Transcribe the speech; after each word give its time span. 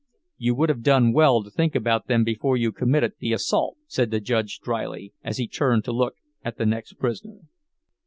"You 0.39 0.55
would 0.55 0.69
have 0.69 0.81
done 0.81 1.13
well 1.13 1.43
to 1.43 1.51
think 1.51 1.75
about 1.75 2.07
them 2.07 2.23
before 2.23 2.57
you 2.57 2.71
committed 2.71 3.13
the 3.19 3.33
assault," 3.33 3.77
said 3.85 4.09
the 4.09 4.19
judge 4.19 4.57
dryly, 4.59 5.13
as 5.23 5.37
he 5.37 5.47
turned 5.47 5.83
to 5.83 5.91
look 5.91 6.15
at 6.43 6.57
the 6.57 6.65
next 6.65 6.93
prisoner. 6.93 7.41